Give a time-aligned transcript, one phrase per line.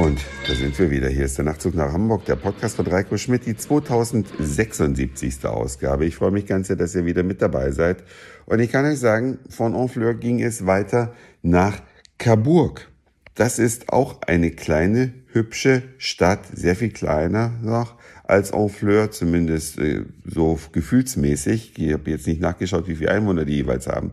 [0.00, 1.10] Und da sind wir wieder.
[1.10, 5.44] Hier ist der Nachtzug nach Hamburg, der Podcast von Reiko Schmidt, die 2076.
[5.44, 6.06] Ausgabe.
[6.06, 8.02] Ich freue mich ganz sehr, dass ihr wieder mit dabei seid.
[8.46, 11.82] Und ich kann euch sagen, von Honfleur ging es weiter nach
[12.16, 12.88] Cabourg.
[13.34, 20.04] Das ist auch eine kleine, hübsche Stadt, sehr viel kleiner noch als Honfleur, zumindest äh,
[20.24, 21.72] so gefühlsmäßig.
[21.76, 24.12] Ich habe jetzt nicht nachgeschaut, wie viele Einwohner die jeweils haben.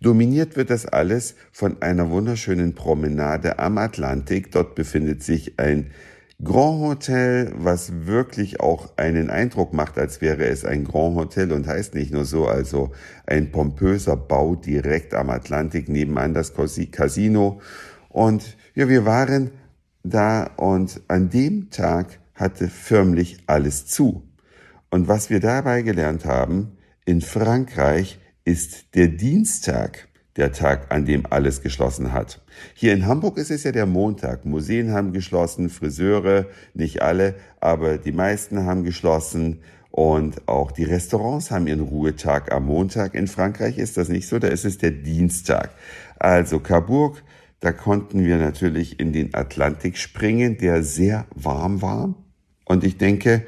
[0.00, 4.50] Dominiert wird das alles von einer wunderschönen Promenade am Atlantik.
[4.50, 5.92] Dort befindet sich ein
[6.42, 11.68] Grand Hotel, was wirklich auch einen Eindruck macht, als wäre es ein Grand Hotel und
[11.68, 12.90] heißt nicht nur so, also
[13.26, 16.52] ein pompöser Bau direkt am Atlantik, nebenan das
[16.90, 17.60] Casino.
[18.08, 19.52] Und ja, wir waren
[20.02, 24.22] da und an dem Tag hatte förmlich alles zu.
[24.90, 31.26] Und was wir dabei gelernt haben, in Frankreich ist der Dienstag der Tag, an dem
[31.28, 32.40] alles geschlossen hat.
[32.74, 34.44] Hier in Hamburg ist es ja der Montag.
[34.44, 39.60] Museen haben geschlossen, Friseure, nicht alle, aber die meisten haben geschlossen
[39.90, 43.14] und auch die Restaurants haben ihren Ruhetag am Montag.
[43.14, 45.70] In Frankreich ist das nicht so, da ist es der Dienstag.
[46.18, 47.22] Also Cabourg,
[47.62, 52.12] da konnten wir natürlich in den Atlantik springen, der sehr warm war.
[52.64, 53.46] Und ich denke,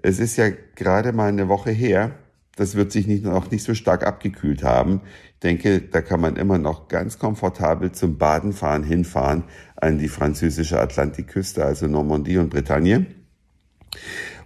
[0.00, 2.12] es ist ja gerade mal eine Woche her,
[2.54, 5.00] das wird sich nicht, noch nicht so stark abgekühlt haben.
[5.34, 9.42] Ich denke, da kann man immer noch ganz komfortabel zum Badenfahren hinfahren
[9.74, 13.06] an die französische Atlantikküste, also Normandie und Bretagne.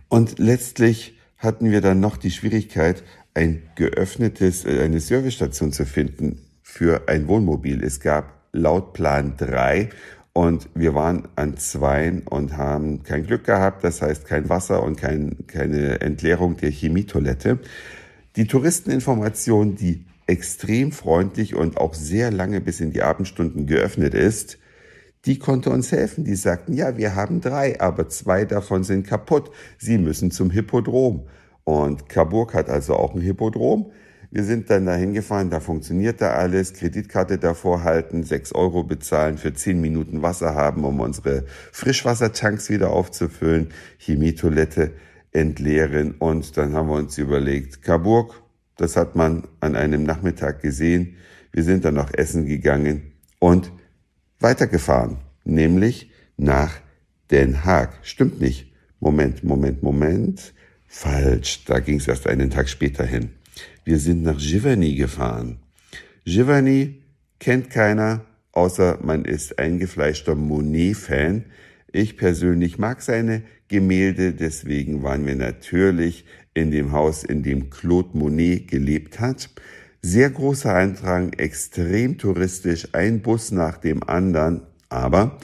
[0.09, 3.03] Und letztlich hatten wir dann noch die Schwierigkeit,
[3.35, 7.85] ein geöffnetes, äh, eine Servicestation zu finden für ein Wohnmobil.
[7.85, 9.89] Es gab laut Plan drei
[10.33, 14.97] und wir waren an zweien und haben kein Glück gehabt, das heißt kein Wasser und
[14.97, 17.59] kein, keine Entleerung der Chemietoilette.
[18.37, 24.59] Die Touristeninformation, die extrem freundlich und auch sehr lange bis in die Abendstunden geöffnet ist,
[25.27, 26.25] die konnte uns helfen.
[26.25, 29.51] Die sagten, ja, wir haben drei, aber zwei davon sind kaputt.
[29.79, 31.27] Sie müssen zum Hippodrom.
[31.65, 33.93] Und Cabourg hat also auch ein Hippodrom.
[34.35, 39.53] Wir sind dann dahin gefahren, da funktionierte alles, Kreditkarte davor halten, sechs Euro bezahlen, für
[39.53, 44.93] zehn Minuten Wasser haben, um unsere Frischwassertanks wieder aufzufüllen, Chemietoilette
[45.33, 48.43] entleeren und dann haben wir uns überlegt, Cabourg,
[48.79, 51.17] das hat man an einem Nachmittag gesehen,
[51.53, 53.71] wir sind dann noch essen gegangen und
[54.41, 56.73] weitergefahren, nämlich nach
[57.31, 57.99] Den Haag.
[58.01, 58.73] Stimmt nicht.
[58.99, 60.55] Moment, Moment, Moment.
[60.95, 63.31] Falsch, da ging es erst einen Tag später hin.
[63.83, 65.57] Wir sind nach Giverny gefahren.
[66.27, 67.01] Giverny
[67.41, 71.47] kennt keiner, außer man ist eingefleischter Monet-Fan.
[71.93, 78.11] Ich persönlich mag seine Gemälde, deswegen waren wir natürlich in dem Haus, in dem Claude
[78.17, 79.49] Monet gelebt hat.
[80.03, 84.61] Sehr großer Eintrag, extrem touristisch, ein Bus nach dem anderen,
[84.91, 85.39] aber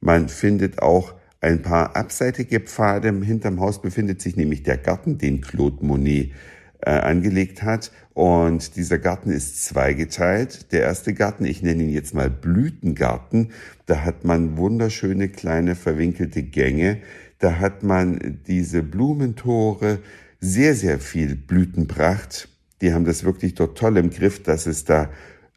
[0.00, 3.12] man findet auch ein paar abseitige Pfade.
[3.22, 6.32] Hinterm Haus befindet sich nämlich der Garten, den Claude Monet
[6.80, 7.92] äh, angelegt hat.
[8.14, 10.72] Und dieser Garten ist zweigeteilt.
[10.72, 13.50] Der erste Garten, ich nenne ihn jetzt mal Blütengarten,
[13.86, 16.98] da hat man wunderschöne kleine verwinkelte Gänge.
[17.38, 19.98] Da hat man diese Blumentore,
[20.40, 22.48] sehr, sehr viel Blütenpracht.
[22.80, 25.10] Die haben das wirklich dort toll im Griff, dass es da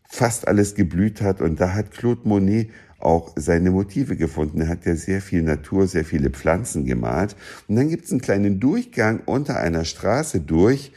[0.10, 1.42] fast alles geblüht hat.
[1.42, 4.62] Und da hat Claude Monet auch seine Motive gefunden.
[4.62, 7.36] Er hat ja sehr viel Natur, sehr viele Pflanzen gemalt.
[7.68, 10.92] Und dann gibt es einen kleinen Durchgang unter einer Straße durch,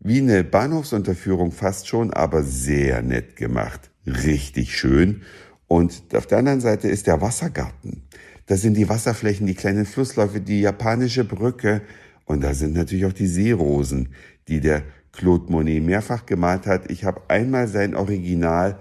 [0.00, 3.90] wie eine Bahnhofsunterführung fast schon, aber sehr nett gemacht.
[4.06, 5.22] Richtig schön.
[5.66, 8.02] Und auf der anderen Seite ist der Wassergarten.
[8.46, 11.82] Da sind die Wasserflächen, die kleinen Flussläufe, die japanische Brücke.
[12.24, 14.08] Und da sind natürlich auch die Seerosen,
[14.48, 16.90] die der Claude Monet mehrfach gemalt hat.
[16.90, 18.78] Ich habe einmal sein Original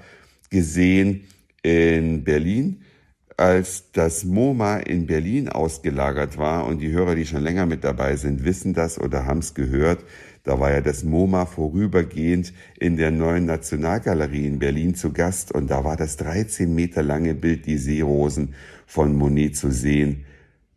[0.50, 1.26] gesehen
[1.62, 2.82] in Berlin,
[3.38, 6.66] als das MoMA in Berlin ausgelagert war.
[6.66, 10.04] Und die Hörer, die schon länger mit dabei sind, wissen das oder haben es gehört.
[10.44, 15.52] Da war ja das MoMA vorübergehend in der neuen Nationalgalerie in Berlin zu Gast.
[15.52, 18.54] Und da war das 13 Meter lange Bild Die Seerosen
[18.86, 20.26] von Monet zu sehen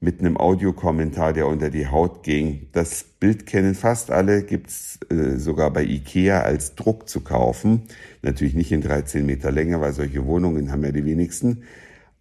[0.03, 2.67] mit einem Audiokommentar, der unter die Haut ging.
[2.73, 7.83] Das Bild kennen fast alle, gibt's äh, sogar bei Ikea als Druck zu kaufen.
[8.21, 11.63] Natürlich nicht in 13 Meter Länge, weil solche Wohnungen haben ja die wenigsten.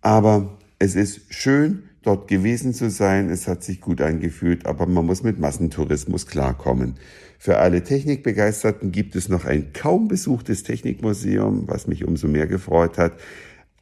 [0.01, 3.29] Aber es ist schön, dort gewesen zu sein.
[3.29, 6.95] Es hat sich gut angefühlt, aber man muss mit Massentourismus klarkommen.
[7.39, 12.99] Für alle Technikbegeisterten gibt es noch ein kaum besuchtes Technikmuseum, was mich umso mehr gefreut
[12.99, 13.13] hat.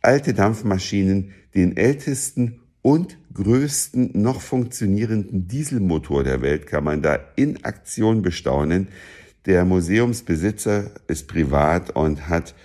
[0.02, 7.64] Alte Dampfmaschinen, den ältesten und größten noch funktionierenden Dieselmotor der Welt kann man da in
[7.64, 8.88] Aktion bestaunen.
[9.46, 12.56] Der Museumsbesitzer ist privat und hat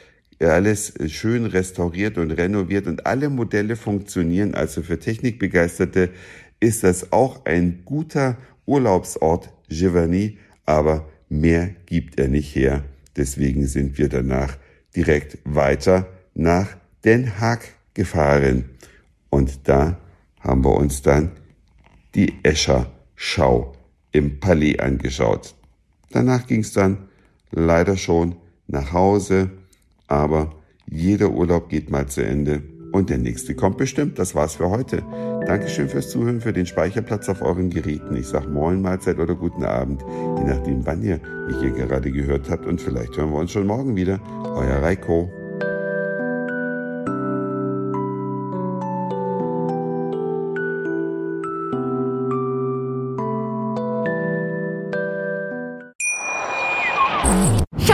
[0.40, 4.54] alles schön restauriert und renoviert und alle Modelle funktionieren.
[4.54, 6.10] Also für Technikbegeisterte
[6.60, 8.36] ist das auch ein guter
[8.66, 12.84] Urlaubsort Giverny, aber mehr gibt er nicht her.
[13.16, 14.56] Deswegen sind wir danach
[14.96, 16.68] direkt weiter nach
[17.04, 18.64] Den Haag gefahren.
[19.30, 19.98] Und da
[20.44, 21.32] haben wir uns dann
[22.14, 22.86] die Escher
[23.16, 23.72] Schau
[24.12, 25.54] im Palais angeschaut.
[26.10, 27.08] Danach ging es dann
[27.50, 28.36] leider schon
[28.68, 29.50] nach Hause,
[30.06, 30.52] aber
[30.86, 32.62] jeder Urlaub geht mal zu Ende
[32.92, 34.18] und der nächste kommt bestimmt.
[34.18, 35.02] Das war's für heute.
[35.46, 38.14] Dankeschön fürs Zuhören, für den Speicherplatz auf euren Geräten.
[38.16, 40.02] Ich sag Moin, Mahlzeit oder guten Abend,
[40.38, 43.66] je nachdem, wann ihr mich hier gerade gehört habt und vielleicht hören wir uns schon
[43.66, 44.20] morgen wieder.
[44.54, 45.43] Euer Reiko.